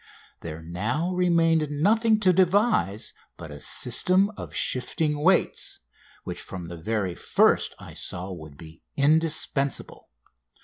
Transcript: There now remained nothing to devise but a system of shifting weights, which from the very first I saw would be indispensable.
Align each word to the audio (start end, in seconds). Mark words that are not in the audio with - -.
There 0.39 0.63
now 0.63 1.13
remained 1.13 1.67
nothing 1.69 2.19
to 2.21 2.33
devise 2.33 3.13
but 3.37 3.51
a 3.51 3.59
system 3.59 4.31
of 4.35 4.51
shifting 4.55 5.21
weights, 5.21 5.79
which 6.23 6.41
from 6.41 6.69
the 6.69 6.77
very 6.81 7.13
first 7.13 7.75
I 7.77 7.93
saw 7.93 8.31
would 8.33 8.57
be 8.57 8.81
indispensable. 8.97 10.09